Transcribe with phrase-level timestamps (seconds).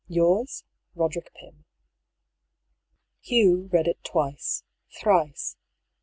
[0.07, 0.63] "Yours,
[0.97, 1.63] Eoderick Pym."
[3.21, 4.63] Hugh read it twice,
[4.99, 5.57] thrice.